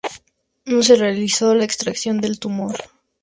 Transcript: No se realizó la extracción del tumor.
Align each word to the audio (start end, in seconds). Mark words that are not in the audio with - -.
No 0.65 0.81
se 0.81 0.95
realizó 0.95 1.53
la 1.53 1.63
extracción 1.63 2.21
del 2.21 2.39
tumor. 2.39 2.73